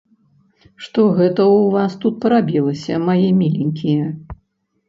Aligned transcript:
Што 0.85 1.03
гэта 1.19 1.41
ў 1.43 1.59
вас 1.75 1.91
тут 2.05 2.17
парабілася, 2.23 2.93
мае 3.11 3.19
міленькія? 3.43 4.11